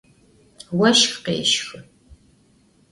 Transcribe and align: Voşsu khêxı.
Voşsu 0.77 1.15
khêxı. 1.23 1.79